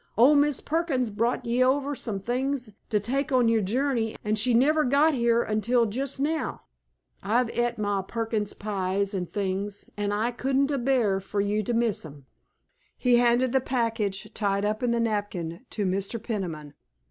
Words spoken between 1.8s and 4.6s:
some things t' take on your journey, an' she